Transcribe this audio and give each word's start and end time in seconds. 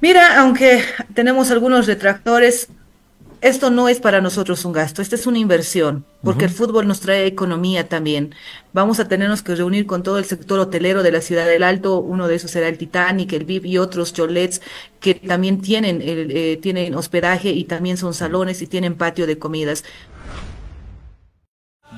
Mira, 0.00 0.40
aunque 0.40 0.82
tenemos 1.14 1.50
algunos 1.50 1.86
retractores, 1.86 2.68
esto 3.42 3.70
no 3.70 3.88
es 3.88 4.00
para 4.00 4.20
nosotros 4.20 4.64
un 4.64 4.72
gasto, 4.72 5.00
esta 5.00 5.14
es 5.14 5.26
una 5.26 5.38
inversión, 5.38 6.04
porque 6.22 6.46
el 6.46 6.50
fútbol 6.50 6.86
nos 6.86 7.00
trae 7.00 7.26
economía 7.26 7.88
también. 7.88 8.34
Vamos 8.72 9.00
a 9.00 9.08
tenernos 9.08 9.42
que 9.42 9.54
reunir 9.54 9.86
con 9.86 10.02
todo 10.02 10.18
el 10.18 10.24
sector 10.24 10.58
hotelero 10.58 11.02
de 11.02 11.12
la 11.12 11.20
ciudad 11.20 11.46
del 11.46 11.62
Alto, 11.62 12.00
uno 12.00 12.28
de 12.28 12.34
esos 12.36 12.50
será 12.50 12.68
el 12.68 12.78
Titanic, 12.78 13.32
el 13.32 13.44
VIP 13.44 13.66
y 13.66 13.78
otros 13.78 14.12
cholets 14.12 14.60
que 15.00 15.14
también 15.14 15.60
tienen, 15.60 16.00
eh, 16.02 16.58
tienen 16.60 16.94
hospedaje 16.94 17.50
y 17.50 17.64
también 17.64 17.96
son 17.96 18.14
salones 18.14 18.60
y 18.62 18.66
tienen 18.66 18.94
patio 18.94 19.26
de 19.26 19.38
comidas. 19.38 19.84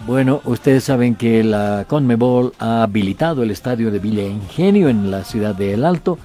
Bueno, 0.07 0.43
ustedes 0.45 0.85
saben 0.85 1.15
que 1.15 1.45
la 1.45 1.87
Conmebol 1.89 2.55
ha 2.59 2.83
habilitado 2.83 3.43
el 3.43 3.51
estadio 3.51 3.91
de 3.91 4.01
Villa 4.01 4.23
Ingenio 4.23 4.89
en 4.89 5.11
la 5.11 5.25
ciudad 5.25 5.55
de 5.55 5.75
El 5.75 5.85
Alto 5.85 6.19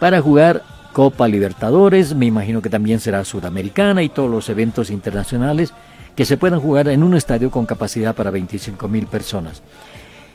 para 0.00 0.20
jugar 0.20 0.62
Copa 0.92 1.26
Libertadores, 1.26 2.14
me 2.14 2.26
imagino 2.26 2.60
que 2.60 2.68
también 2.68 3.00
será 3.00 3.24
Sudamericana 3.24 4.02
y 4.02 4.10
todos 4.10 4.30
los 4.30 4.48
eventos 4.48 4.90
internacionales 4.90 5.72
que 6.14 6.26
se 6.26 6.36
puedan 6.36 6.60
jugar 6.60 6.88
en 6.88 7.02
un 7.02 7.16
estadio 7.16 7.50
con 7.50 7.64
capacidad 7.64 8.14
para 8.14 8.30
25 8.30 8.88
mil 8.88 9.06
personas. 9.06 9.62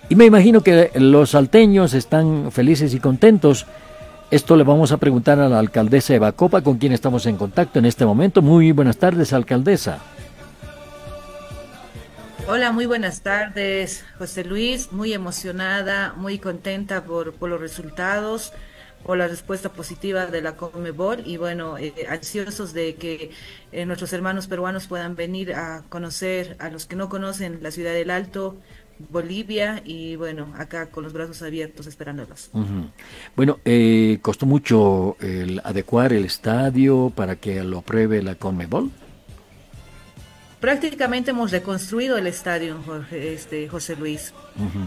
Y 0.09 0.15
me 0.15 0.25
imagino 0.25 0.61
que 0.61 0.91
los 0.95 1.31
salteños 1.31 1.93
están 1.93 2.51
felices 2.51 2.93
y 2.93 2.99
contentos. 2.99 3.67
Esto 4.31 4.55
le 4.55 4.63
vamos 4.63 4.91
a 4.91 4.97
preguntar 4.97 5.39
a 5.39 5.47
la 5.47 5.59
alcaldesa 5.59 6.15
Eva 6.15 6.31
Copa, 6.31 6.61
con 6.61 6.77
quien 6.77 6.93
estamos 6.93 7.25
en 7.27 7.37
contacto 7.37 7.77
en 7.77 7.85
este 7.85 8.05
momento. 8.05 8.41
Muy 8.41 8.71
buenas 8.71 8.97
tardes, 8.97 9.33
alcaldesa. 9.33 9.99
Hola, 12.47 12.71
muy 12.71 12.85
buenas 12.85 13.21
tardes, 13.21 14.05
José 14.17 14.43
Luis. 14.45 14.91
Muy 14.91 15.13
emocionada, 15.13 16.13
muy 16.15 16.39
contenta 16.39 17.03
por, 17.03 17.33
por 17.33 17.49
los 17.49 17.59
resultados 17.59 18.53
o 19.07 19.15
la 19.15 19.27
respuesta 19.27 19.69
positiva 19.69 20.27
de 20.27 20.41
la 20.41 20.55
Comebol 20.55 21.23
y 21.25 21.37
bueno, 21.37 21.77
eh, 21.77 21.93
ansiosos 22.09 22.73
de 22.73 22.95
que 22.95 23.31
eh, 23.71 23.85
nuestros 23.85 24.13
hermanos 24.13 24.47
peruanos 24.47 24.87
puedan 24.87 25.15
venir 25.15 25.53
a 25.53 25.83
conocer 25.89 26.57
a 26.59 26.69
los 26.69 26.85
que 26.85 26.95
no 26.95 27.09
conocen 27.09 27.59
la 27.61 27.71
ciudad 27.71 27.93
del 27.93 28.11
Alto, 28.11 28.57
Bolivia 29.09 29.81
y 29.85 30.15
bueno, 30.15 30.53
acá 30.57 30.87
con 30.87 31.03
los 31.03 31.13
brazos 31.13 31.41
abiertos 31.41 31.87
esperándolos. 31.87 32.49
Bueno, 33.35 33.59
eh, 33.63 34.19
¿costó 34.21 34.45
mucho 34.45 35.15
el 35.21 35.61
adecuar 35.63 36.13
el 36.13 36.25
estadio 36.25 37.11
para 37.15 37.35
que 37.35 37.63
lo 37.63 37.79
apruebe 37.79 38.21
la 38.21 38.35
Conmebol? 38.35 38.91
Prácticamente 40.59 41.31
hemos 41.31 41.51
reconstruido 41.51 42.17
el 42.17 42.25
estadio, 42.25 42.81
Jorge, 42.83 43.33
este, 43.33 43.67
José 43.67 43.95
Luis. 43.95 44.33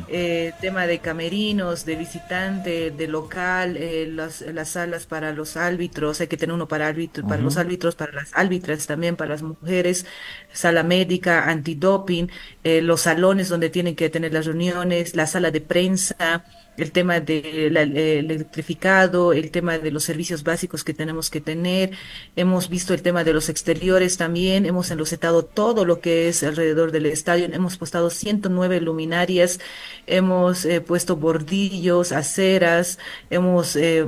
Eh, 0.09 0.53
tema 0.61 0.89
de 0.89 0.99
camerinos, 0.99 1.85
de 1.85 1.95
visitante, 1.95 2.91
de 2.91 3.07
local, 3.07 3.77
eh, 3.77 4.09
las, 4.11 4.41
las, 4.41 4.71
salas 4.71 5.07
para 5.07 5.33
los 5.33 5.57
árbitros, 5.57 6.21
hay 6.21 6.27
que 6.27 6.37
tener 6.37 6.55
uno 6.55 6.67
para, 6.67 6.89
árbitro, 6.89 7.25
para 7.25 7.41
los 7.41 7.57
árbitros, 7.57 7.95
para 7.95 8.11
las 8.11 8.31
árbitras 8.35 8.89
también, 8.89 9.15
para 9.15 9.31
las 9.31 9.43
mujeres, 9.43 10.07
sala 10.53 10.83
médica, 10.83 11.49
antidoping, 11.49 12.31
eh, 12.65 12.83
los 12.83 13.03
salones 13.03 13.49
donde 13.49 13.71
tienen 13.71 13.95
que 13.95 14.11
tener 14.11 14.33
las 14.33 14.47
reuniones, 14.47 15.15
la 15.15 15.29
sala 15.29 15.53
de 15.53 15.61
prensa, 15.61 16.45
el 16.83 16.93
tema 16.93 17.21
del 17.21 17.77
electrificado, 17.77 19.33
el 19.33 19.51
tema 19.51 19.79
de 19.79 19.91
los 19.91 20.05
servicios 20.05 20.43
básicos 20.43 20.85
que 20.85 20.95
tenemos 20.95 21.31
que 21.31 21.41
tener, 21.41 21.93
hemos 22.37 22.69
visto 22.69 22.95
el 22.95 23.03
tema 23.03 23.25
de 23.25 23.33
los 23.33 23.49
exteriores 23.49 24.17
también, 24.17 24.67
hemos 24.67 24.91
enlocetado 24.91 25.45
todo 25.45 25.85
lo 25.85 26.01
que 26.01 26.29
es 26.29 26.43
alrededor 26.43 26.93
del 26.93 27.07
estadio, 27.07 27.47
hemos 27.53 27.77
postado 27.77 28.11
109 28.11 28.81
luminarias, 28.81 29.61
hemos 30.07 30.65
eh, 30.65 30.81
puesto 30.81 31.17
bordillos, 31.17 32.13
aceras, 32.13 32.99
hemos... 33.31 33.77
Eh, 33.77 34.07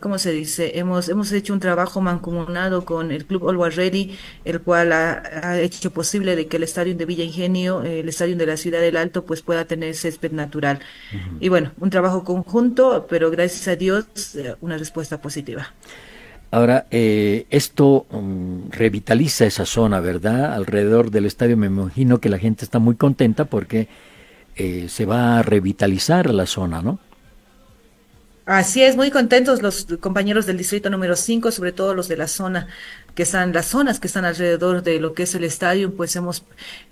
¿cómo 0.00 0.18
se 0.18 0.32
dice? 0.32 0.78
Hemos, 0.78 1.08
hemos 1.08 1.32
hecho 1.32 1.52
un 1.52 1.60
trabajo 1.60 2.00
mancomunado 2.00 2.84
con 2.84 3.10
el 3.10 3.24
Club 3.24 3.48
Always 3.48 3.76
Ready, 3.76 4.16
el 4.44 4.60
cual 4.60 4.92
ha, 4.92 5.58
hecho 5.60 5.90
posible 5.90 6.36
de 6.36 6.46
que 6.46 6.58
el 6.58 6.64
estadio 6.64 6.94
de 6.94 7.06
Villa 7.06 7.24
Ingenio, 7.24 7.82
el 7.82 8.08
estadio 8.08 8.36
de 8.36 8.46
la 8.46 8.56
Ciudad 8.56 8.80
del 8.80 8.96
Alto, 8.96 9.24
pues 9.24 9.42
pueda 9.42 9.64
tener 9.64 9.94
césped 9.94 10.32
natural. 10.32 10.80
Y 11.40 11.48
bueno, 11.48 11.72
un 11.80 11.90
trabajo 11.90 12.24
conjunto, 12.24 13.06
pero 13.08 13.30
gracias 13.30 13.68
a 13.68 13.76
Dios, 13.76 14.04
eh, 14.36 14.54
una 14.60 14.76
respuesta 14.76 15.20
positiva. 15.20 15.72
Ahora, 16.52 16.86
eh, 16.90 17.46
esto 17.50 18.06
mm, 18.10 18.70
revitaliza 18.70 19.46
esa 19.46 19.64
zona, 19.64 20.00
¿verdad? 20.00 20.52
Alrededor 20.52 21.10
del 21.10 21.26
estadio 21.26 21.56
me 21.56 21.66
imagino 21.66 22.18
que 22.18 22.28
la 22.28 22.38
gente 22.38 22.64
está 22.64 22.80
muy 22.80 22.96
contenta 22.96 23.44
porque 23.44 23.88
eh, 24.56 24.86
se 24.88 25.06
va 25.06 25.38
a 25.38 25.42
revitalizar 25.42 26.34
la 26.34 26.46
zona, 26.46 26.82
¿no? 26.82 26.98
Así 28.50 28.82
es, 28.82 28.96
muy 28.96 29.12
contentos 29.12 29.62
los 29.62 29.86
compañeros 30.00 30.44
del 30.44 30.58
distrito 30.58 30.90
número 30.90 31.14
5, 31.14 31.52
sobre 31.52 31.70
todo 31.70 31.94
los 31.94 32.08
de 32.08 32.16
la 32.16 32.26
zona, 32.26 32.66
que 33.14 33.22
están, 33.22 33.52
las 33.52 33.66
zonas 33.66 34.00
que 34.00 34.08
están 34.08 34.24
alrededor 34.24 34.82
de 34.82 34.98
lo 34.98 35.14
que 35.14 35.22
es 35.22 35.36
el 35.36 35.44
estadio, 35.44 35.94
pues 35.94 36.16
hemos, 36.16 36.42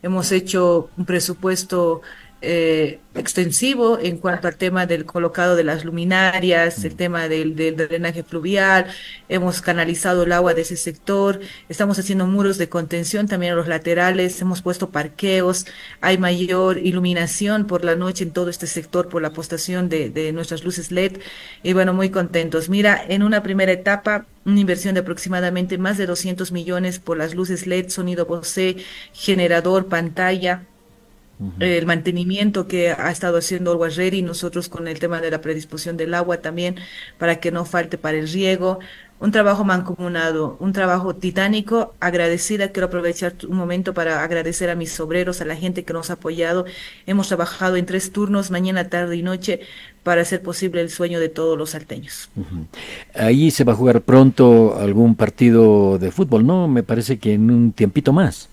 hemos 0.04 0.30
hecho 0.30 0.88
un 0.96 1.04
presupuesto 1.04 2.00
eh, 2.40 3.00
extensivo 3.14 3.98
en 3.98 4.18
cuanto 4.18 4.46
al 4.46 4.56
tema 4.56 4.86
del 4.86 5.04
colocado 5.04 5.56
de 5.56 5.64
las 5.64 5.84
luminarias, 5.84 6.84
el 6.84 6.94
tema 6.94 7.28
del, 7.28 7.56
drenaje 7.56 8.22
fluvial, 8.22 8.86
hemos 9.28 9.60
canalizado 9.60 10.22
el 10.22 10.32
agua 10.32 10.54
de 10.54 10.62
ese 10.62 10.76
sector, 10.76 11.40
estamos 11.68 11.98
haciendo 11.98 12.26
muros 12.26 12.56
de 12.58 12.68
contención 12.68 13.26
también 13.26 13.54
a 13.54 13.56
los 13.56 13.66
laterales, 13.66 14.40
hemos 14.40 14.62
puesto 14.62 14.90
parqueos, 14.90 15.66
hay 16.00 16.18
mayor 16.18 16.78
iluminación 16.78 17.66
por 17.66 17.84
la 17.84 17.96
noche 17.96 18.24
en 18.24 18.30
todo 18.30 18.50
este 18.50 18.68
sector 18.68 19.08
por 19.08 19.20
la 19.22 19.28
apostación 19.28 19.88
de, 19.88 20.10
de 20.10 20.32
nuestras 20.32 20.62
luces 20.64 20.92
LED. 20.92 21.18
Y 21.62 21.72
bueno, 21.72 21.92
muy 21.92 22.10
contentos. 22.10 22.68
Mira, 22.68 23.02
en 23.08 23.22
una 23.22 23.42
primera 23.42 23.72
etapa, 23.72 24.26
una 24.44 24.60
inversión 24.60 24.94
de 24.94 25.00
aproximadamente 25.00 25.76
más 25.76 25.98
de 25.98 26.06
200 26.06 26.52
millones 26.52 26.98
por 27.00 27.18
las 27.18 27.34
luces 27.34 27.66
LED, 27.66 27.88
sonido 27.88 28.26
Bose, 28.26 28.76
generador, 29.12 29.88
pantalla, 29.88 30.62
el 31.60 31.86
mantenimiento 31.86 32.66
que 32.66 32.90
ha 32.90 33.10
estado 33.10 33.38
haciendo 33.38 33.70
Olguas 33.70 33.98
y 33.98 34.22
nosotros 34.22 34.68
con 34.68 34.88
el 34.88 34.98
tema 34.98 35.20
de 35.20 35.30
la 35.30 35.40
predisposición 35.40 35.96
del 35.96 36.14
agua 36.14 36.38
también, 36.38 36.76
para 37.16 37.36
que 37.40 37.52
no 37.52 37.64
falte 37.64 37.98
para 37.98 38.18
el 38.18 38.28
riego. 38.28 38.80
Un 39.20 39.32
trabajo 39.32 39.64
mancomunado, 39.64 40.56
un 40.60 40.72
trabajo 40.72 41.16
titánico. 41.16 41.94
Agradecida, 41.98 42.68
quiero 42.68 42.86
aprovechar 42.86 43.34
un 43.48 43.56
momento 43.56 43.92
para 43.92 44.22
agradecer 44.22 44.70
a 44.70 44.76
mis 44.76 44.98
obreros, 45.00 45.40
a 45.40 45.44
la 45.44 45.56
gente 45.56 45.84
que 45.84 45.92
nos 45.92 46.10
ha 46.10 46.14
apoyado. 46.14 46.66
Hemos 47.04 47.26
trabajado 47.26 47.74
en 47.74 47.84
tres 47.84 48.12
turnos, 48.12 48.52
mañana, 48.52 48.88
tarde 48.88 49.16
y 49.16 49.22
noche, 49.22 49.60
para 50.04 50.22
hacer 50.22 50.40
posible 50.40 50.80
el 50.80 50.90
sueño 50.90 51.18
de 51.18 51.28
todos 51.28 51.58
los 51.58 51.70
salteños. 51.70 52.30
Ahí 53.14 53.50
se 53.50 53.64
va 53.64 53.72
a 53.72 53.76
jugar 53.76 54.02
pronto 54.02 54.78
algún 54.78 55.16
partido 55.16 55.98
de 55.98 56.12
fútbol, 56.12 56.46
¿no? 56.46 56.68
Me 56.68 56.84
parece 56.84 57.18
que 57.18 57.32
en 57.34 57.50
un 57.50 57.72
tiempito 57.72 58.12
más. 58.12 58.48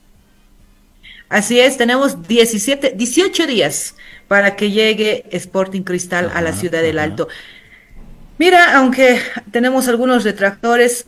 Así 1.30 1.60
es, 1.60 1.78
tenemos 1.78 2.28
17, 2.28 2.94
18 2.96 3.48
días 3.48 3.96
para 4.28 4.56
que 4.56 4.72
llegue 4.72 5.26
Sporting 5.32 5.82
Cristal 5.82 6.32
a 6.34 6.42
la 6.42 6.54
ciudad 6.54 6.82
del 6.82 7.00
Alto. 7.00 7.28
Mira, 8.38 8.78
aunque 8.78 9.20
tenemos 9.52 9.88
algunos 9.88 10.24
retractores, 10.24 11.06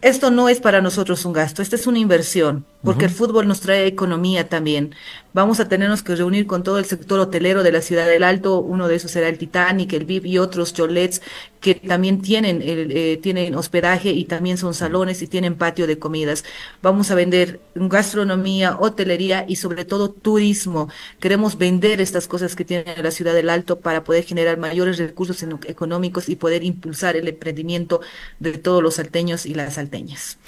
esto 0.00 0.30
no 0.30 0.48
es 0.48 0.60
para 0.60 0.80
nosotros 0.80 1.24
un 1.24 1.32
gasto, 1.32 1.62
esta 1.62 1.76
es 1.76 1.86
una 1.86 1.98
inversión, 1.98 2.64
porque 2.82 3.06
el 3.06 3.10
fútbol 3.10 3.48
nos 3.48 3.60
trae 3.60 3.86
economía 3.86 4.48
también. 4.48 4.94
Vamos 5.34 5.60
a 5.60 5.68
tenernos 5.68 6.02
que 6.02 6.16
reunir 6.16 6.46
con 6.46 6.62
todo 6.62 6.78
el 6.78 6.86
sector 6.86 7.20
hotelero 7.20 7.62
de 7.62 7.70
la 7.70 7.82
ciudad 7.82 8.06
del 8.06 8.24
Alto, 8.24 8.60
uno 8.60 8.88
de 8.88 8.96
esos 8.96 9.10
será 9.10 9.28
el 9.28 9.36
Titanic, 9.36 9.92
el 9.92 10.04
VIP 10.04 10.26
y 10.26 10.38
otros 10.38 10.72
cholets 10.72 11.20
que 11.60 11.74
también 11.74 12.22
tienen, 12.22 12.60
eh, 12.62 13.18
tienen 13.22 13.54
hospedaje 13.54 14.10
y 14.10 14.24
también 14.24 14.58
son 14.58 14.74
salones 14.74 15.22
y 15.22 15.26
tienen 15.26 15.56
patio 15.56 15.86
de 15.86 15.98
comidas. 15.98 16.44
Vamos 16.82 17.10
a 17.10 17.14
vender 17.14 17.60
gastronomía, 17.74 18.76
hotelería 18.78 19.44
y 19.46 19.56
sobre 19.56 19.84
todo 19.84 20.10
turismo. 20.10 20.88
Queremos 21.20 21.58
vender 21.58 22.00
estas 22.00 22.28
cosas 22.28 22.54
que 22.54 22.64
tiene 22.64 22.84
la 23.02 23.10
ciudad 23.10 23.34
del 23.34 23.50
Alto 23.50 23.80
para 23.80 24.04
poder 24.04 24.24
generar 24.24 24.56
mayores 24.56 24.98
recursos 24.98 25.44
económicos 25.66 26.28
y 26.28 26.36
poder 26.36 26.64
impulsar 26.64 27.16
el 27.16 27.28
emprendimiento 27.28 28.00
de 28.38 28.52
todos 28.52 28.82
los 28.82 28.94
salteños 28.94 29.44
y 29.46 29.54
las 29.54 29.74
salteñas. 29.74 30.38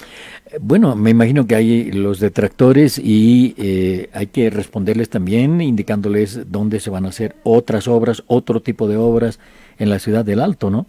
Bueno, 0.59 0.95
me 0.95 1.11
imagino 1.11 1.45
que 1.45 1.55
hay 1.55 1.91
los 1.91 2.19
detractores 2.19 2.97
y 2.97 3.53
eh, 3.57 4.09
hay 4.13 4.27
que 4.27 4.49
responderles 4.71 5.09
también 5.09 5.59
indicándoles 5.59 6.49
dónde 6.49 6.79
se 6.79 6.89
van 6.89 7.05
a 7.05 7.09
hacer 7.09 7.35
otras 7.43 7.89
obras, 7.89 8.23
otro 8.27 8.61
tipo 8.61 8.87
de 8.87 8.95
obras 8.95 9.37
en 9.77 9.89
la 9.89 9.99
ciudad 9.99 10.23
del 10.23 10.39
Alto, 10.39 10.69
¿no? 10.69 10.85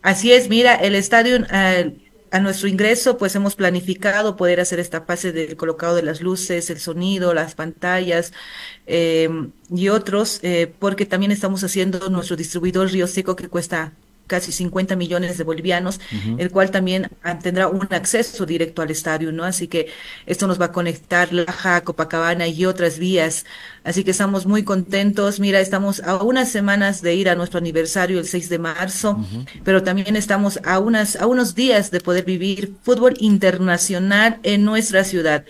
Así 0.00 0.32
es, 0.32 0.48
mira, 0.48 0.76
el 0.76 0.94
estadio 0.94 1.36
eh, 1.52 1.94
a 2.30 2.40
nuestro 2.40 2.68
ingreso, 2.68 3.18
pues 3.18 3.36
hemos 3.36 3.54
planificado 3.54 4.36
poder 4.36 4.60
hacer 4.60 4.80
esta 4.80 5.02
fase 5.02 5.32
del 5.32 5.56
colocado 5.56 5.94
de 5.94 6.04
las 6.04 6.22
luces, 6.22 6.70
el 6.70 6.80
sonido, 6.80 7.34
las 7.34 7.54
pantallas 7.54 8.32
em, 8.86 9.50
y 9.68 9.90
otros, 9.90 10.40
eh, 10.42 10.72
porque 10.78 11.04
también 11.04 11.32
estamos 11.32 11.62
haciendo 11.62 12.08
nuestro 12.08 12.34
distribuidor 12.36 12.90
Río 12.90 13.06
Seco 13.06 13.36
que 13.36 13.48
cuesta 13.48 13.92
casi 14.32 14.50
50 14.50 14.96
millones 14.96 15.36
de 15.36 15.44
bolivianos, 15.44 16.00
el 16.38 16.50
cual 16.50 16.70
también 16.70 17.10
tendrá 17.42 17.68
un 17.68 17.86
acceso 17.90 18.46
directo 18.46 18.80
al 18.80 18.90
estadio, 18.90 19.30
¿no? 19.30 19.44
Así 19.44 19.68
que 19.68 19.88
esto 20.24 20.46
nos 20.46 20.58
va 20.58 20.66
a 20.66 20.72
conectar 20.72 21.34
Laja, 21.34 21.82
Copacabana 21.84 22.46
y 22.48 22.64
otras 22.64 22.98
vías. 22.98 23.44
Así 23.84 24.04
que 24.04 24.12
estamos 24.12 24.46
muy 24.46 24.62
contentos. 24.64 25.38
Mira, 25.38 25.60
estamos 25.60 26.00
a 26.00 26.22
unas 26.22 26.48
semanas 26.48 27.02
de 27.02 27.14
ir 27.14 27.28
a 27.28 27.34
nuestro 27.34 27.58
aniversario 27.58 28.18
el 28.18 28.24
6 28.24 28.48
de 28.48 28.58
marzo, 28.58 29.22
pero 29.64 29.82
también 29.82 30.16
estamos 30.16 30.58
a, 30.64 30.78
unas, 30.78 31.16
a 31.16 31.26
unos 31.26 31.54
días 31.54 31.90
de 31.90 32.00
poder 32.00 32.24
vivir 32.24 32.72
fútbol 32.82 33.12
internacional 33.18 34.40
en 34.44 34.64
nuestra 34.64 35.04
ciudad. 35.04 35.44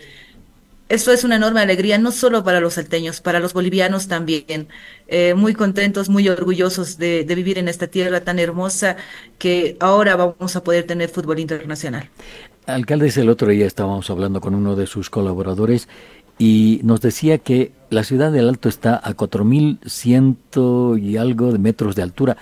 Esto 0.92 1.10
es 1.10 1.24
una 1.24 1.36
enorme 1.36 1.62
alegría, 1.62 1.96
no 1.96 2.12
solo 2.12 2.44
para 2.44 2.60
los 2.60 2.74
salteños, 2.74 3.22
para 3.22 3.40
los 3.40 3.54
bolivianos 3.54 4.08
también. 4.08 4.68
Eh, 5.08 5.32
muy 5.32 5.54
contentos, 5.54 6.10
muy 6.10 6.28
orgullosos 6.28 6.98
de, 6.98 7.24
vivir 7.34 7.56
en 7.56 7.68
esta 7.68 7.86
tierra 7.86 8.20
tan 8.20 8.38
hermosa 8.38 8.96
que 9.38 9.78
ahora 9.80 10.16
vamos 10.16 10.54
a 10.54 10.62
poder 10.62 10.84
tener 10.84 11.08
fútbol 11.08 11.38
internacional. 11.38 12.10
Alcaldes, 12.66 13.16
el 13.16 13.30
otro 13.30 13.48
día 13.48 13.66
estábamos 13.66 14.10
hablando 14.10 14.42
con 14.42 14.54
uno 14.54 14.76
de 14.76 14.86
sus 14.86 15.08
colaboradores 15.08 15.88
y 16.38 16.82
nos 16.84 17.00
decía 17.00 17.38
que 17.38 17.72
la 17.88 18.04
ciudad 18.04 18.30
del 18.30 18.50
Alto 18.50 18.68
está 18.68 19.00
a 19.02 19.14
4.100 19.14 21.00
y 21.02 21.16
algo 21.16 21.52
de 21.52 21.58
metros 21.58 21.96
de 21.96 22.02
altura. 22.02 22.36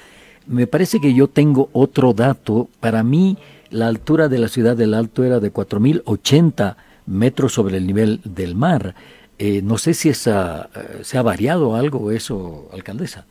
Me 0.48 0.66
parece 0.66 1.00
que 1.00 1.14
yo 1.14 1.28
tengo 1.28 1.70
otro 1.72 2.14
dato. 2.14 2.68
Para 2.80 3.04
mí, 3.04 3.38
la 3.70 3.86
altura 3.86 4.28
de 4.28 4.38
la 4.38 4.48
ciudad 4.48 4.76
del 4.76 4.94
Alto 4.94 5.22
era 5.22 5.38
de 5.38 5.52
4.080 5.52 6.48
metros 6.48 6.89
sobre 7.48 7.76
el 7.76 7.86
nivel 7.86 8.20
del 8.24 8.54
mar. 8.54 8.94
Eh, 9.38 9.62
no 9.62 9.78
sé 9.78 9.94
si 9.94 10.08
esa, 10.10 10.68
eh, 10.74 11.00
se 11.02 11.18
ha 11.18 11.22
variado 11.22 11.74
algo 11.74 12.10
eso, 12.10 12.68
alcaldesa. 12.72 13.26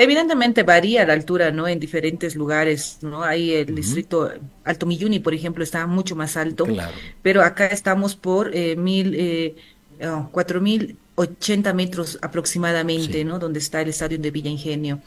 Evidentemente 0.00 0.62
varía 0.62 1.04
la 1.04 1.12
altura, 1.12 1.50
¿no? 1.50 1.66
En 1.66 1.80
diferentes 1.80 2.36
lugares, 2.36 2.98
¿no? 3.02 3.24
Hay 3.24 3.52
el 3.52 3.74
distrito 3.74 4.30
Alto 4.62 4.86
Milluni, 4.86 5.18
por 5.18 5.34
ejemplo, 5.34 5.64
está 5.64 5.88
mucho 5.88 6.14
más 6.14 6.36
alto, 6.36 6.68
pero 7.20 7.42
acá 7.42 7.66
estamos 7.66 8.14
por 8.14 8.54
eh, 8.54 8.76
mil, 8.76 9.12
eh, 9.16 9.56
oh, 10.04 10.28
cuatro 10.32 10.60
mil 10.60 10.96
80 11.18 11.74
metros 11.74 12.18
aproximadamente, 12.22 13.24
¿no? 13.24 13.40
Donde 13.40 13.58
está 13.58 13.82
el 13.82 13.88
estadio 13.88 14.18
de 14.18 14.30
Villa 14.30 14.50
Ingenio. 14.50 15.00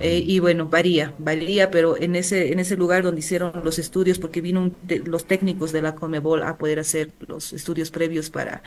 Eh, 0.00 0.22
y 0.26 0.38
bueno, 0.38 0.66
varía, 0.66 1.12
varía, 1.18 1.70
pero 1.70 1.98
en 1.98 2.16
ese, 2.16 2.52
en 2.52 2.58
ese 2.58 2.74
lugar 2.76 3.02
donde 3.02 3.18
hicieron 3.20 3.52
los 3.62 3.78
estudios, 3.78 4.18
porque 4.18 4.40
vino 4.40 4.70
los 5.04 5.26
técnicos 5.26 5.70
de 5.72 5.82
la 5.82 5.94
Comebol 5.94 6.42
a 6.42 6.56
poder 6.56 6.78
hacer 6.78 7.10
los 7.26 7.52
estudios 7.52 7.90
previos 7.90 8.30
para 8.30 8.62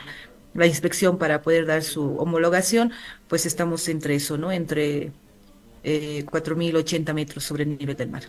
la 0.54 0.66
inspección, 0.66 1.18
para 1.18 1.42
poder 1.42 1.66
dar 1.66 1.82
su 1.82 2.16
homologación, 2.18 2.92
pues 3.26 3.46
estamos 3.46 3.88
entre 3.88 4.14
eso, 4.14 4.38
¿no? 4.38 4.52
Entre 4.52 5.10
eh, 5.82 6.24
4.080 6.30 7.12
metros 7.14 7.42
sobre 7.42 7.64
el 7.64 7.76
nivel 7.78 7.96
del 7.96 8.10
mar. 8.10 8.22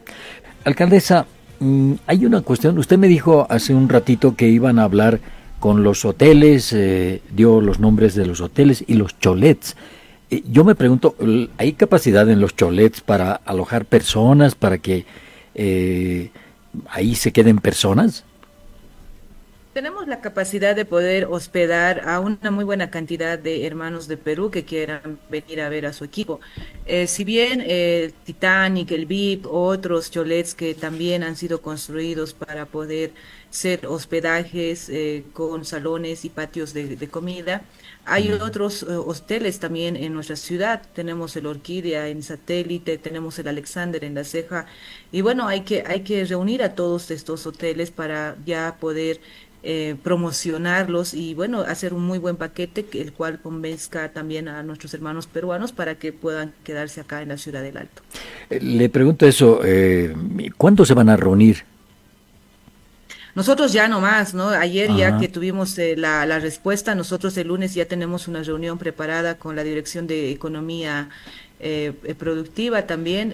Alcaldesa, 0.63 1.27
mm, 1.59 1.93
hay 2.07 2.25
una 2.25 2.41
cuestión, 2.41 2.79
usted 2.79 2.97
me 2.97 3.07
dijo 3.07 3.45
hace 3.51 3.75
un 3.75 3.87
ratito 3.87 4.35
que 4.35 4.47
iban 4.47 4.79
a 4.79 4.85
hablar 4.85 5.19
con 5.63 5.81
los 5.81 6.03
hoteles, 6.03 6.73
eh, 6.73 7.21
dio 7.33 7.61
los 7.61 7.79
nombres 7.79 8.15
de 8.15 8.25
los 8.25 8.41
hoteles 8.41 8.83
y 8.85 8.95
los 8.95 9.17
cholets. 9.17 9.77
Eh, 10.29 10.43
yo 10.51 10.65
me 10.65 10.75
pregunto, 10.75 11.15
¿hay 11.57 11.71
capacidad 11.71 12.29
en 12.29 12.41
los 12.41 12.53
cholets 12.53 12.99
para 12.99 13.35
alojar 13.45 13.85
personas, 13.85 14.55
para 14.55 14.79
que 14.79 15.05
eh, 15.55 16.31
ahí 16.89 17.15
se 17.15 17.31
queden 17.31 17.59
personas? 17.59 18.25
Tenemos 19.73 20.07
la 20.07 20.21
capacidad 20.21 20.75
de 20.75 20.85
poder 20.85 21.25
hospedar 21.25 22.07
a 22.07 22.19
una 22.19 22.51
muy 22.51 22.63
buena 22.63 22.91
cantidad 22.91 23.39
de 23.39 23.65
hermanos 23.65 24.07
de 24.07 24.17
Perú 24.17 24.51
que 24.51 24.65
quieran 24.65 25.17
venir 25.31 25.61
a 25.61 25.69
ver 25.69 25.87
a 25.87 25.93
su 25.93 26.03
equipo. 26.03 26.39
si 27.07 27.23
bien 27.23 27.59
el 27.59 28.13
Titanic, 28.13 28.91
el 28.91 29.07
VIP, 29.07 29.47
otros 29.47 30.11
cholets 30.11 30.53
que 30.53 30.75
también 30.75 31.23
han 31.23 31.35
sido 31.35 31.63
construidos 31.63 32.35
para 32.35 32.67
poder 32.67 33.13
ser 33.53 33.85
hospedajes 33.85 34.89
eh, 34.89 35.23
con 35.31 35.63
salones 35.63 36.25
y 36.25 36.29
patios 36.29 36.73
de, 36.73 37.07
comida. 37.07 37.61
Hay 38.05 38.31
otros 38.31 38.83
eh, 38.83 38.95
hoteles 38.95 39.59
también 39.59 39.95
en 39.95 40.13
nuestra 40.13 40.35
ciudad. 40.35 40.81
Tenemos 40.93 41.35
el 41.37 41.45
Orquídea 41.45 42.09
en 42.09 42.21
Satélite, 42.21 42.97
tenemos 42.97 43.39
el 43.39 43.47
Alexander 43.47 44.03
en 44.03 44.15
La 44.15 44.23
Ceja. 44.23 44.65
Y 45.11 45.21
bueno, 45.21 45.47
hay 45.47 45.61
que, 45.61 45.83
hay 45.87 46.01
que 46.01 46.25
reunir 46.25 46.63
a 46.63 46.75
todos 46.75 47.11
estos 47.11 47.47
hoteles 47.47 47.91
para 47.91 48.35
ya 48.45 48.75
poder 48.79 49.21
eh, 49.63 49.95
promocionarlos 50.03 51.13
y 51.13 51.33
bueno, 51.33 51.61
hacer 51.61 51.93
un 51.93 52.03
muy 52.03 52.19
buen 52.19 52.35
paquete, 52.35 52.85
el 52.99 53.13
cual 53.13 53.39
convenzca 53.39 54.11
también 54.11 54.49
a 54.49 54.61
nuestros 54.63 54.93
hermanos 54.93 55.25
peruanos 55.27 55.71
para 55.71 55.95
que 55.95 56.11
puedan 56.11 56.53
quedarse 56.65 56.99
acá 56.99 57.21
en 57.21 57.29
la 57.29 57.37
ciudad 57.37 57.61
del 57.61 57.77
Alto. 57.77 58.01
Le 58.49 58.89
pregunto 58.89 59.25
eso, 59.25 59.61
¿cuándo 60.57 60.85
se 60.85 60.93
van 60.93 61.07
a 61.07 61.15
reunir 61.15 61.63
nosotros 63.35 63.73
ya 63.73 63.87
no 63.87 63.99
más, 63.99 64.33
¿no? 64.33 64.49
Ayer 64.49 64.95
ya 64.95 65.17
que 65.17 65.27
tuvimos 65.27 65.77
eh, 65.79 65.95
la, 65.97 66.25
la, 66.25 66.39
respuesta, 66.39 66.93
nosotros 66.93 67.35
el 67.37 67.47
lunes 67.47 67.73
ya 67.73 67.85
tenemos 67.85 68.27
una 68.27 68.43
reunión 68.43 68.77
preparada 68.77 69.37
con 69.37 69.55
la 69.55 69.63
Dirección 69.63 70.05
de 70.05 70.31
Economía 70.31 71.09
eh, 71.59 71.93
eh 72.03 72.15
Productiva 72.15 72.85
también. 72.85 73.33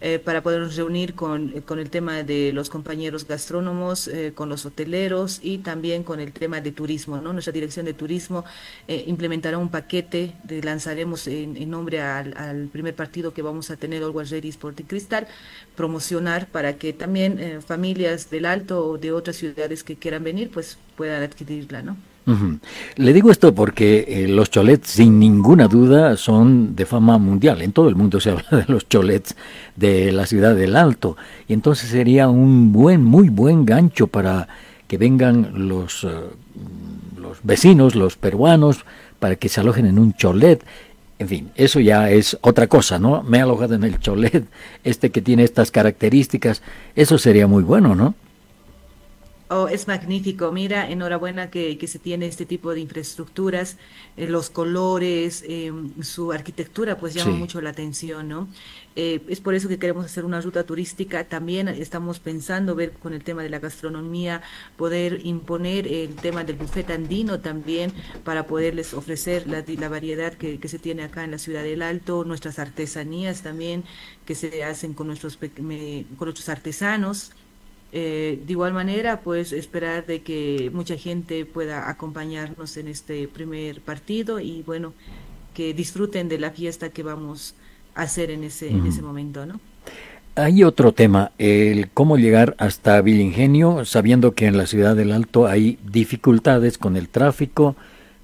Eh, 0.00 0.18
eh, 0.18 0.18
para 0.18 0.42
podernos 0.42 0.74
reunir 0.76 1.14
con, 1.14 1.52
eh, 1.54 1.62
con, 1.62 1.78
el 1.78 1.90
tema 1.90 2.22
de 2.22 2.52
los 2.52 2.70
compañeros 2.70 3.26
gastrónomos, 3.26 4.08
eh, 4.08 4.32
con 4.34 4.48
los 4.48 4.64
hoteleros 4.64 5.38
y 5.42 5.58
también 5.58 6.02
con 6.02 6.18
el 6.18 6.32
tema 6.32 6.60
de 6.60 6.72
turismo. 6.72 7.18
¿no? 7.18 7.32
Nuestra 7.32 7.52
dirección 7.52 7.84
de 7.84 7.94
turismo 7.94 8.44
implementará 8.88 9.58
un 9.58 9.68
paquete, 9.68 10.32
de, 10.44 10.62
lanzaremos 10.62 11.26
en, 11.26 11.70
nombre 11.70 12.00
al, 12.00 12.68
primer 12.72 12.94
partido 12.94 13.34
que 13.34 13.42
vamos 13.42 13.70
a 13.70 13.76
tener, 13.76 14.02
Ready 14.02 14.48
Sport 14.48 14.80
y 14.80 14.84
Cristal, 14.84 15.26
promocionar 15.76 16.46
para 16.46 16.76
que 16.78 16.92
también 16.92 17.60
familias 17.62 18.30
del 18.30 18.46
Alto 18.46 18.86
o 18.86 18.98
de 18.98 19.12
otras 19.12 19.36
ciudades 19.36 19.84
que 19.84 19.96
quieran 19.96 20.24
venir, 20.24 20.50
pues 20.50 20.78
puedan 20.96 21.22
adquirirla, 21.22 21.82
¿no? 21.82 21.96
Le 22.96 23.12
digo 23.12 23.30
esto 23.30 23.54
porque 23.54 24.04
eh, 24.06 24.28
los 24.28 24.50
cholets, 24.50 24.90
sin 24.90 25.18
ninguna 25.18 25.66
duda, 25.66 26.16
son 26.16 26.76
de 26.76 26.84
fama 26.84 27.16
mundial. 27.16 27.62
En 27.62 27.72
todo 27.72 27.88
el 27.88 27.96
mundo 27.96 28.20
se 28.20 28.30
habla 28.32 28.48
de 28.50 28.64
los 28.68 28.88
cholets 28.88 29.34
de 29.76 30.12
la 30.12 30.26
ciudad 30.26 30.54
del 30.54 30.76
Alto. 30.76 31.16
Y 31.46 31.54
entonces 31.54 31.88
sería 31.90 32.28
un 32.28 32.72
buen, 32.72 33.02
muy 33.02 33.30
buen 33.30 33.64
gancho 33.64 34.08
para 34.08 34.48
que 34.86 34.98
vengan 34.98 35.68
los, 35.68 36.04
eh, 36.04 36.08
los 37.18 37.38
vecinos, 37.42 37.94
los 37.94 38.16
peruanos, 38.16 38.84
para 39.18 39.36
que 39.36 39.48
se 39.48 39.60
alojen 39.60 39.86
en 39.86 39.98
un 39.98 40.12
cholet. 40.12 40.62
En 41.18 41.28
fin, 41.28 41.50
eso 41.56 41.80
ya 41.80 42.10
es 42.10 42.38
otra 42.42 42.68
cosa, 42.68 42.98
¿no? 42.98 43.22
Me 43.22 43.38
he 43.38 43.40
alojado 43.40 43.74
en 43.74 43.84
el 43.84 43.98
cholet, 43.98 44.44
este 44.84 45.10
que 45.10 45.20
tiene 45.20 45.44
estas 45.44 45.70
características. 45.70 46.62
Eso 46.94 47.18
sería 47.18 47.46
muy 47.46 47.62
bueno, 47.62 47.94
¿no? 47.94 48.14
Oh, 49.50 49.66
es 49.66 49.88
magnífico. 49.88 50.52
Mira, 50.52 50.90
enhorabuena 50.90 51.50
que, 51.50 51.78
que, 51.78 51.86
se 51.86 51.98
tiene 51.98 52.26
este 52.26 52.44
tipo 52.44 52.74
de 52.74 52.80
infraestructuras, 52.80 53.78
eh, 54.18 54.26
los 54.26 54.50
colores, 54.50 55.42
em, 55.48 55.90
su 56.02 56.32
arquitectura, 56.32 56.98
pues 56.98 57.14
llama 57.14 57.34
mucho 57.34 57.62
la 57.62 57.70
atención, 57.70 58.28
¿no? 58.28 58.48
Eh, 58.94 59.22
es 59.28 59.40
por 59.40 59.54
eso 59.54 59.68
que 59.68 59.78
queremos 59.78 60.04
hacer 60.04 60.26
una 60.26 60.42
ruta 60.42 60.64
turística. 60.64 61.24
También 61.24 61.68
estamos 61.68 62.18
pensando 62.18 62.74
ver 62.74 62.92
con 62.92 63.14
el 63.14 63.24
tema 63.24 63.42
de 63.42 63.48
la 63.48 63.58
gastronomía, 63.58 64.42
poder 64.76 65.24
imponer 65.24 65.86
el 65.86 66.14
tema 66.16 66.44
del 66.44 66.56
buffet 66.56 66.90
andino 66.90 67.40
también 67.40 67.92
para 68.24 68.46
poderles 68.46 68.92
ofrecer 68.92 69.46
la, 69.46 69.64
la 69.66 69.88
variedad 69.88 70.34
que, 70.34 70.58
que, 70.60 70.68
se 70.68 70.78
tiene 70.78 71.04
acá 71.04 71.24
en 71.24 71.30
la 71.30 71.38
ciudad 71.38 71.62
del 71.62 71.80
Alto, 71.80 72.24
nuestras 72.24 72.58
artesanías 72.58 73.42
también 73.42 73.84
que 74.26 74.34
se 74.34 74.62
hacen 74.62 74.92
con 74.92 75.06
nuestros, 75.06 75.38
con 75.38 76.26
nuestros 76.26 76.48
artesanos. 76.50 77.32
Eh, 77.90 78.42
de 78.46 78.52
igual 78.52 78.74
manera, 78.74 79.20
pues 79.20 79.52
esperar 79.52 80.04
de 80.04 80.20
que 80.20 80.70
mucha 80.74 80.96
gente 80.96 81.46
pueda 81.46 81.88
acompañarnos 81.88 82.76
en 82.76 82.88
este 82.88 83.28
primer 83.28 83.80
partido 83.80 84.40
y 84.40 84.62
bueno, 84.62 84.92
que 85.54 85.72
disfruten 85.72 86.28
de 86.28 86.38
la 86.38 86.50
fiesta 86.50 86.90
que 86.90 87.02
vamos 87.02 87.54
a 87.94 88.02
hacer 88.02 88.30
en 88.30 88.44
ese, 88.44 88.68
en 88.68 88.86
ese 88.86 89.02
momento, 89.02 89.46
¿no? 89.46 89.60
Hay 90.34 90.62
otro 90.62 90.92
tema, 90.92 91.32
el 91.38 91.90
cómo 91.90 92.16
llegar 92.16 92.54
hasta 92.58 93.00
Vilingenio, 93.00 93.84
sabiendo 93.84 94.34
que 94.34 94.46
en 94.46 94.56
la 94.56 94.66
ciudad 94.66 94.94
del 94.94 95.10
Alto 95.10 95.48
hay 95.48 95.80
dificultades 95.84 96.78
con 96.78 96.96
el 96.96 97.08
tráfico, 97.08 97.74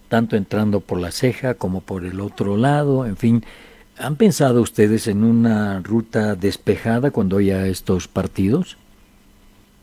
tanto 0.08 0.36
entrando 0.36 0.78
por 0.78 1.00
la 1.00 1.10
ceja 1.10 1.54
como 1.54 1.80
por 1.80 2.04
el 2.04 2.20
otro 2.20 2.56
lado, 2.56 3.04
en 3.04 3.16
fin. 3.16 3.44
¿Han 3.98 4.14
pensado 4.14 4.60
ustedes 4.60 5.08
en 5.08 5.24
una 5.24 5.80
ruta 5.80 6.36
despejada 6.36 7.10
cuando 7.10 7.38
haya 7.38 7.66
estos 7.66 8.06
partidos? 8.06 8.76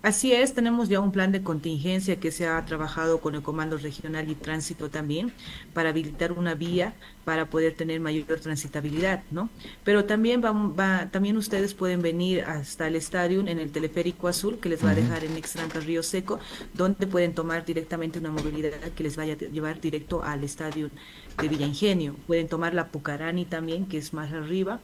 Así 0.03 0.31
es, 0.34 0.55
tenemos 0.55 0.89
ya 0.89 1.00
un 1.00 1.12
plan 1.12 1.31
de 1.31 1.43
contingencia 1.43 2.20
que 2.20 2.31
se 2.31 2.48
ha 2.48 2.65
trabajado 2.65 3.22
con 3.22 3.36
el 3.36 3.43
Comando 3.43 3.77
Regional 3.77 4.27
y 4.31 4.34
Tránsito 4.34 4.89
también 4.89 5.31
para 5.75 5.89
habilitar 5.89 6.31
una 6.31 6.55
vía 6.55 6.96
para 7.24 7.51
poder 7.51 7.75
tener 7.75 8.00
mayor 8.00 8.39
transitabilidad, 8.39 9.22
¿no? 9.29 9.50
Pero 9.84 10.05
también 10.05 10.41
va, 10.41 11.10
también 11.12 11.38
ustedes 11.38 11.75
pueden 11.75 12.01
venir 12.01 12.43
hasta 12.46 12.88
el 12.88 12.96
estadio 12.96 13.41
en 13.41 13.60
el 13.60 13.72
teleférico 13.72 14.27
azul 14.27 14.58
que 14.60 14.70
les 14.70 14.84
va 14.84 14.89
a 14.89 14.96
dejar 14.96 15.24
en 15.24 15.38
Extranca 15.38 15.79
Río 15.79 16.01
Seco, 16.01 16.39
donde 16.74 17.05
pueden 17.05 17.36
tomar 17.36 17.63
directamente 17.63 18.17
una 18.17 18.31
movilidad 18.31 18.79
que 18.96 19.03
les 19.03 19.15
vaya 19.15 19.34
a 19.34 19.38
llevar 19.38 19.79
directo 19.79 20.24
al 20.24 20.43
estadio 20.43 20.89
de 21.39 21.48
Villa 21.48 21.67
Ingenio. 21.67 22.15
Pueden 22.25 22.48
tomar 22.48 22.74
la 22.74 22.88
Pucarani 22.88 23.46
también, 23.46 23.86
que 23.86 24.00
es 24.00 24.13
más 24.13 24.34
arriba. 24.34 24.79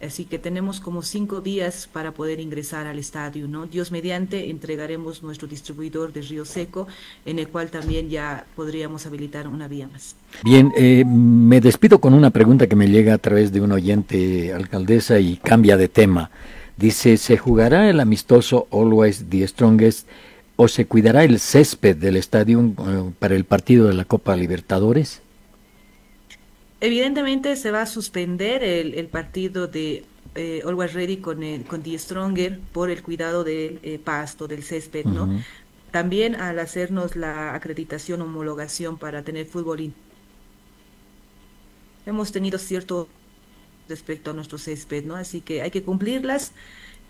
Así 0.00 0.24
que 0.24 0.38
tenemos 0.38 0.80
como 0.80 1.02
cinco 1.02 1.42
días 1.42 1.86
para 1.92 2.12
poder 2.14 2.40
ingresar 2.40 2.86
al 2.86 2.98
estadio, 2.98 3.46
¿no? 3.48 3.66
Dios 3.66 3.90
mediante 3.92 4.48
entregaremos 4.60 5.22
nuestro 5.22 5.48
distribuidor 5.48 6.12
de 6.12 6.20
Río 6.20 6.44
Seco, 6.44 6.86
en 7.24 7.38
el 7.38 7.48
cual 7.48 7.70
también 7.70 8.10
ya 8.10 8.44
podríamos 8.54 9.06
habilitar 9.06 9.48
una 9.48 9.68
vía 9.68 9.88
más. 9.88 10.14
Bien, 10.44 10.70
eh, 10.76 11.02
me 11.06 11.62
despido 11.62 11.98
con 11.98 12.12
una 12.12 12.28
pregunta 12.28 12.66
que 12.66 12.76
me 12.76 12.88
llega 12.88 13.14
a 13.14 13.18
través 13.18 13.52
de 13.52 13.62
un 13.62 13.72
oyente 13.72 14.52
alcaldesa 14.52 15.18
y 15.18 15.38
cambia 15.38 15.78
de 15.78 15.88
tema. 15.88 16.30
Dice, 16.76 17.16
¿se 17.16 17.38
jugará 17.38 17.88
el 17.88 18.00
amistoso 18.00 18.68
Always 18.70 19.24
the 19.30 19.46
Strongest 19.48 20.06
o 20.56 20.68
se 20.68 20.84
cuidará 20.84 21.24
el 21.24 21.40
césped 21.40 21.96
del 21.96 22.16
estadio 22.16 22.60
eh, 22.60 23.10
para 23.18 23.34
el 23.34 23.44
partido 23.44 23.88
de 23.88 23.94
la 23.94 24.04
Copa 24.04 24.36
Libertadores? 24.36 25.22
Evidentemente 26.82 27.56
se 27.56 27.70
va 27.70 27.82
a 27.82 27.86
suspender 27.86 28.64
el, 28.64 29.06
partido 29.08 29.66
de 29.66 30.04
eh, 30.34 30.62
Always 30.64 30.92
Ready 30.92 31.18
con, 31.18 31.42
el, 31.42 31.64
con 31.64 31.82
The 31.82 31.98
Stronger 31.98 32.60
por 32.72 32.90
el 32.90 33.02
cuidado 33.02 33.44
del 33.44 33.80
eh, 33.82 33.98
pasto, 33.98 34.46
del 34.46 34.62
césped, 34.62 35.04
¿no? 35.04 35.42
También 35.90 36.36
al 36.36 36.58
hacernos 36.60 37.16
la 37.16 37.54
acreditación, 37.54 38.20
homologación 38.22 38.96
para 38.96 39.22
tener 39.22 39.46
fútbol, 39.46 39.92
hemos 42.06 42.32
tenido 42.32 42.58
cierto 42.58 43.08
respecto 43.88 44.30
a 44.30 44.34
nuestro 44.34 44.58
césped, 44.58 45.04
¿no? 45.04 45.16
Así 45.16 45.40
que 45.40 45.62
hay 45.62 45.70
que 45.70 45.82
cumplirlas 45.82 46.52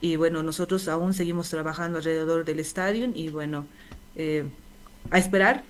y 0.01 0.17
bueno, 0.17 0.43
nosotros 0.43 0.89
aún 0.89 1.13
seguimos 1.13 1.51
trabajando 1.51 1.99
alrededor 1.99 2.45
del 2.45 2.59
estadio 2.59 3.11
y 3.15 3.29
bueno, 3.29 3.67
eh, 4.17 4.45
a 5.11 5.19
esperar 5.19 5.63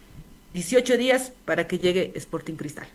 18 0.54 0.96
días 0.96 1.32
para 1.44 1.66
que 1.66 1.78
llegue 1.78 2.12
Sporting 2.14 2.54
Cristal. 2.54 2.86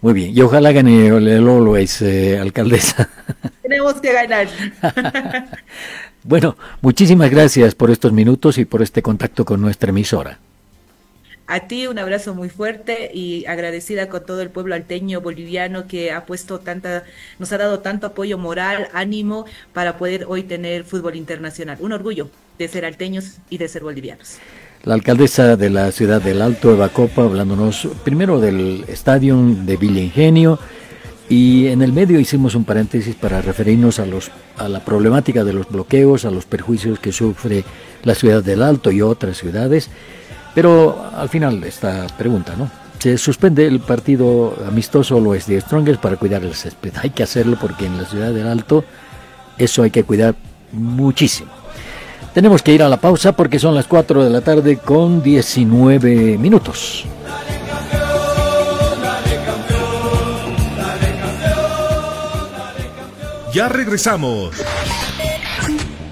Muy 0.00 0.14
bien, 0.14 0.36
y 0.36 0.40
ojalá 0.42 0.70
gane 0.70 1.08
el 1.08 1.48
Always, 1.48 2.02
eh, 2.02 2.38
alcaldesa. 2.38 3.08
Tenemos 3.62 3.94
que 3.94 4.12
ganar. 4.12 4.46
bueno, 6.22 6.56
muchísimas 6.80 7.30
gracias 7.30 7.74
por 7.74 7.90
estos 7.90 8.12
minutos 8.12 8.58
y 8.58 8.64
por 8.64 8.80
este 8.80 9.02
contacto 9.02 9.44
con 9.44 9.60
nuestra 9.60 9.90
emisora. 9.90 10.38
A 11.48 11.60
ti 11.60 11.86
un 11.86 11.98
abrazo 11.98 12.34
muy 12.34 12.50
fuerte 12.50 13.10
y 13.12 13.46
agradecida 13.46 14.08
con 14.08 14.24
todo 14.24 14.42
el 14.42 14.50
pueblo 14.50 14.74
alteño 14.74 15.22
boliviano 15.22 15.88
que 15.88 16.12
ha 16.12 16.26
puesto 16.26 16.60
tanta, 16.60 17.04
nos 17.38 17.50
ha 17.52 17.58
dado 17.58 17.80
tanto 17.80 18.06
apoyo 18.06 18.36
moral, 18.36 18.88
ánimo 18.92 19.46
para 19.72 19.96
poder 19.96 20.26
hoy 20.28 20.42
tener 20.42 20.84
fútbol 20.84 21.16
internacional. 21.16 21.78
Un 21.80 21.92
orgullo 21.92 22.30
de 22.58 22.68
ser 22.68 22.84
alteños 22.84 23.38
y 23.48 23.56
de 23.56 23.66
ser 23.66 23.82
bolivianos. 23.82 24.38
La 24.84 24.94
alcaldesa 24.94 25.56
de 25.56 25.70
la 25.70 25.90
ciudad 25.90 26.22
del 26.22 26.40
Alto, 26.40 26.72
Eva 26.72 26.88
Copa, 26.90 27.22
hablándonos 27.22 27.88
primero 28.04 28.40
del 28.40 28.84
estadio 28.88 29.36
de 29.36 29.76
Villa 29.76 30.00
Ingenio 30.00 30.58
y 31.28 31.66
en 31.66 31.82
el 31.82 31.92
medio 31.92 32.18
hicimos 32.18 32.54
un 32.54 32.64
paréntesis 32.64 33.14
para 33.14 33.42
referirnos 33.42 33.98
a, 33.98 34.06
los, 34.06 34.30
a 34.56 34.68
la 34.68 34.84
problemática 34.84 35.44
de 35.44 35.52
los 35.52 35.68
bloqueos, 35.68 36.24
a 36.24 36.30
los 36.30 36.46
perjuicios 36.46 36.98
que 37.00 37.12
sufre 37.12 37.64
la 38.04 38.14
ciudad 38.14 38.42
del 38.42 38.62
Alto 38.62 38.90
y 38.90 39.02
otras 39.02 39.36
ciudades. 39.36 39.90
Pero 40.54 41.10
al 41.14 41.28
final 41.28 41.62
esta 41.64 42.06
pregunta, 42.16 42.54
¿no? 42.56 42.70
Se 42.98 43.18
suspende 43.18 43.66
el 43.66 43.80
partido 43.80 44.56
amistoso 44.66 45.20
lo 45.20 45.34
es 45.34 45.46
de 45.46 45.60
Strongest 45.60 46.00
para 46.00 46.16
cuidar 46.16 46.42
el 46.44 46.54
césped. 46.54 46.92
Hay 47.02 47.10
que 47.10 47.22
hacerlo 47.22 47.58
porque 47.60 47.86
en 47.86 47.98
la 47.98 48.06
ciudad 48.06 48.32
del 48.32 48.46
Alto 48.46 48.84
eso 49.58 49.82
hay 49.82 49.90
que 49.90 50.04
cuidar 50.04 50.34
muchísimo. 50.72 51.57
Tenemos 52.34 52.62
que 52.62 52.72
ir 52.72 52.82
a 52.82 52.88
la 52.88 52.98
pausa 52.98 53.32
porque 53.32 53.58
son 53.58 53.74
las 53.74 53.86
4 53.86 54.24
de 54.24 54.30
la 54.30 54.40
tarde 54.40 54.78
con 54.78 55.22
19 55.22 56.38
minutos. 56.38 57.04
Ya 63.52 63.68
regresamos. 63.68 64.50